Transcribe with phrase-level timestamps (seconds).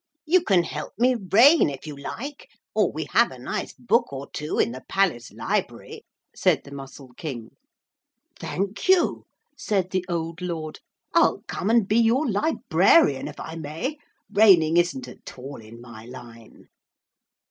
[0.25, 4.27] 'You can help me reign if you like, or we have a nice book or
[4.31, 7.51] two in the palace library,' said the Mussel King.
[8.39, 9.25] 'Thank you,'
[9.55, 10.79] said the old lord,
[11.13, 13.97] 'I'll come and be your librarian if I may.
[14.33, 16.65] Reigning isn't at all in my line.'